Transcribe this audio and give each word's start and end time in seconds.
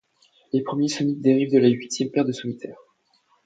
Les 0.51 0.63
premiers 0.63 0.87
somites 0.87 1.21
dérivent 1.21 1.53
de 1.53 1.59
la 1.59 1.67
huitième 1.67 2.09
paire 2.09 2.25
de 2.25 2.31
somitomères. 2.31 2.81